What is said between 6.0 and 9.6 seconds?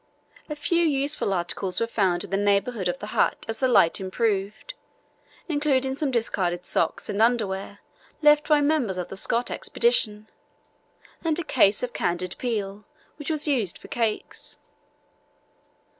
discarded socks and underwear, left by members of the Scott